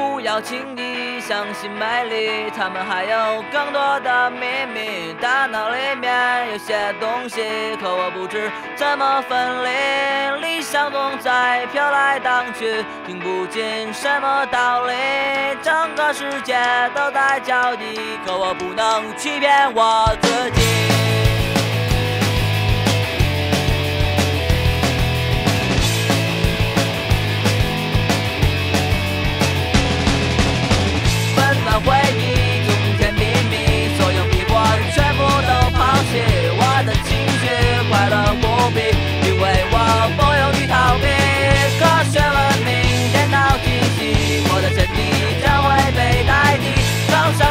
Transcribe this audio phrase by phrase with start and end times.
[0.00, 5.14] 不要轻易相信美丽，他们还有更多的秘密。
[5.20, 10.40] 大脑里面有些东西，可我不知怎么分离。
[10.40, 14.92] 理想总在飘来荡去，听不进什么道理。
[15.62, 16.56] 整个世界
[16.94, 20.59] 都在交替，可我不能欺骗我自己。
[47.10, 47.49] 嘈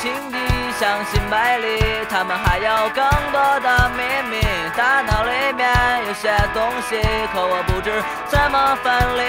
[0.00, 0.34] 轻易
[0.78, 4.40] 相信美丽，他们还有更多的秘密。
[4.76, 5.68] 大脑里面
[6.06, 7.90] 有些东西，可我不知
[8.28, 9.22] 怎么分离。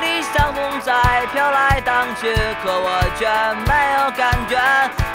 [0.00, 0.94] 理想总在
[1.32, 3.26] 飘来荡去，可我却
[3.66, 4.56] 没有感觉。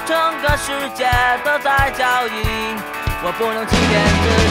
[0.05, 1.07] 整个世界
[1.45, 2.75] 都在交易，
[3.23, 4.27] 我不能欺骗自